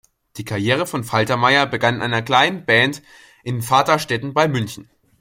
Die 0.37 0.45
Karriere 0.45 0.87
von 0.87 1.03
Faltermeyer 1.03 1.67
begann 1.67 1.97
in 1.97 2.01
einer 2.01 2.23
kleinen 2.23 2.65
Band 2.65 3.03
in 3.43 3.61
Vaterstetten 3.61 4.33
bei 4.33 4.47
München. 4.47 4.89